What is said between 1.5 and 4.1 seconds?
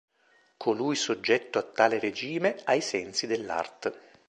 a tale regime, ai sensi dell'art.